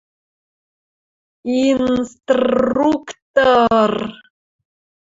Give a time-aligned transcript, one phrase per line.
[1.57, 3.93] И-ин-стр-р-ру-укты-ыр!